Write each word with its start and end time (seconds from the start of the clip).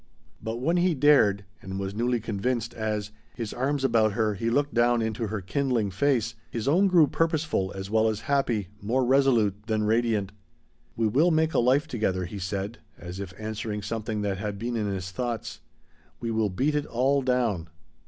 But 0.41 0.55
when 0.59 0.77
he 0.77 0.95
dared, 0.95 1.45
and 1.61 1.79
was 1.79 1.93
newly 1.93 2.19
convinced, 2.19 2.73
as, 2.73 3.11
his 3.35 3.53
arms 3.53 3.83
about 3.83 4.13
her 4.13 4.33
he 4.33 4.49
looked 4.49 4.73
down 4.73 4.99
into 4.99 5.27
her 5.27 5.41
kindling 5.41 5.91
face, 5.91 6.33
his 6.49 6.67
own 6.67 6.87
grew 6.87 7.05
purposeful 7.05 7.71
as 7.75 7.87
well 7.91 8.07
as 8.09 8.21
happy, 8.21 8.69
more 8.81 9.05
resolute 9.05 9.67
than 9.67 9.83
radiant. 9.83 10.31
"We 10.95 11.05
will 11.07 11.29
make 11.29 11.53
a 11.53 11.59
life 11.59 11.87
together," 11.87 12.25
he 12.25 12.39
said, 12.39 12.79
as 12.97 13.19
if 13.19 13.31
answering 13.37 13.83
something 13.83 14.21
that 14.23 14.39
had 14.39 14.57
been 14.57 14.75
in 14.75 14.87
his 14.87 15.11
thoughts. 15.11 15.59
"We 16.19 16.31
will 16.31 16.49
beat 16.49 16.73
it 16.73 16.87
all 16.87 17.21
down." 17.21 17.69